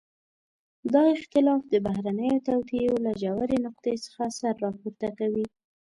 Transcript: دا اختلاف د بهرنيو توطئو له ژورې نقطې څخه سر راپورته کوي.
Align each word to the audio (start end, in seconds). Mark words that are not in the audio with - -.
دا 0.93 1.03
اختلاف 1.15 1.61
د 1.69 1.75
بهرنيو 1.85 2.43
توطئو 2.47 2.93
له 3.05 3.11
ژورې 3.21 3.57
نقطې 3.65 3.93
څخه 4.05 4.23
سر 4.39 4.53
راپورته 4.65 5.07
کوي. 5.19 5.45